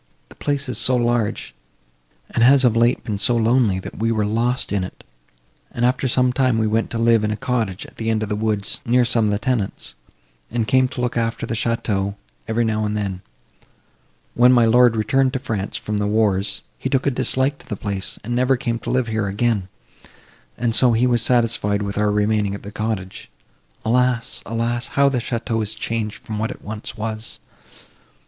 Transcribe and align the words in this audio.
The 0.29 0.35
place 0.35 0.67
is 0.67 0.79
so 0.79 0.95
large, 0.95 1.53
and 2.31 2.43
has 2.43 2.65
of 2.65 2.75
late 2.75 3.03
been 3.03 3.19
so 3.19 3.35
lonely, 3.35 3.77
that 3.77 3.99
we 3.99 4.11
were 4.11 4.25
lost 4.25 4.71
in 4.71 4.83
it, 4.83 5.03
and, 5.71 5.85
after 5.85 6.07
some 6.07 6.33
time, 6.33 6.57
we 6.57 6.65
went 6.65 6.89
to 6.89 6.97
live 6.97 7.23
in 7.23 7.29
a 7.29 7.37
cottage 7.37 7.85
at 7.85 7.97
the 7.97 8.09
end 8.09 8.23
of 8.23 8.29
the 8.29 8.35
woods, 8.35 8.81
near 8.83 9.05
some 9.05 9.25
of 9.25 9.31
the 9.31 9.37
tenants, 9.37 9.93
and 10.49 10.67
came 10.67 10.87
to 10.87 11.01
look 11.01 11.17
after 11.17 11.45
the 11.45 11.53
château, 11.53 12.15
every 12.47 12.65
now 12.65 12.83
and 12.83 12.97
then. 12.97 13.21
When 14.33 14.51
my 14.51 14.65
lord 14.65 14.95
returned 14.95 15.33
to 15.33 15.39
France 15.39 15.77
from 15.77 15.99
the 15.99 16.07
wars, 16.07 16.63
he 16.79 16.89
took 16.89 17.05
a 17.05 17.11
dislike 17.11 17.59
to 17.59 17.67
the 17.69 17.75
place, 17.75 18.17
and 18.23 18.35
never 18.35 18.57
came 18.57 18.79
to 18.79 18.89
live 18.89 19.05
here 19.05 19.27
again, 19.27 19.67
and 20.57 20.73
so 20.73 20.93
he 20.93 21.05
was 21.05 21.21
satisfied 21.21 21.83
with 21.83 21.99
our 21.99 22.11
remaining 22.11 22.55
at 22.55 22.63
the 22.63 22.71
cottage. 22.71 23.29
Alas—alas! 23.85 24.87
how 24.87 25.09
the 25.09 25.19
château 25.19 25.61
is 25.61 25.75
changed 25.75 26.23
from 26.25 26.39
what 26.39 26.49
it 26.49 26.63
once 26.63 26.97
was! 26.97 27.39